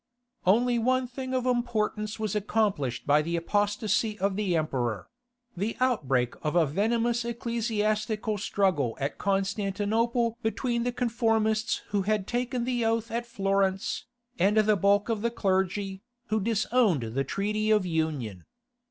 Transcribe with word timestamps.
Only 0.47 0.79
one 0.79 1.05
thing 1.05 1.31
of 1.35 1.45
importance 1.45 2.17
was 2.19 2.33
accomplished 2.35 3.05
by 3.05 3.21
the 3.21 3.35
apostasy 3.35 4.17
of 4.17 4.35
the 4.35 4.55
Emperor—the 4.57 5.77
outbreak 5.79 6.33
of 6.41 6.55
a 6.55 6.65
venomous 6.65 7.23
ecclesiastical 7.23 8.39
struggle 8.39 8.97
at 8.99 9.19
Constantinople 9.19 10.39
between 10.41 10.85
the 10.85 10.91
conformists 10.91 11.83
who 11.89 12.01
had 12.01 12.25
taken 12.25 12.63
the 12.65 12.83
oath 12.83 13.11
at 13.11 13.27
Florence, 13.27 14.05
and 14.39 14.57
the 14.57 14.75
bulk 14.75 15.07
of 15.07 15.21
the 15.21 15.29
clergy, 15.29 16.01
who 16.29 16.39
disowned 16.39 17.03
the 17.13 17.23
treaty 17.23 17.69
of 17.69 17.85
union. 17.85 18.45